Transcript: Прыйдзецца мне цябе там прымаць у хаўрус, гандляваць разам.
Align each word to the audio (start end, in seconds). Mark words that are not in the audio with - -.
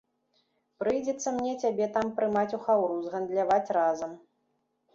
Прыйдзецца 0.83 1.33
мне 1.35 1.51
цябе 1.67 1.85
там 1.99 2.09
прымаць 2.21 2.53
у 2.61 2.63
хаўрус, 2.65 3.05
гандляваць 3.17 3.73
разам. 3.81 4.21